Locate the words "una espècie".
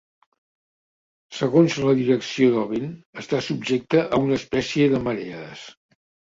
4.27-4.91